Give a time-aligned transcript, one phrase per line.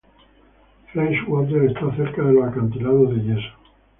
[0.91, 3.55] Freshwater está cerca de los acantilados de yeso.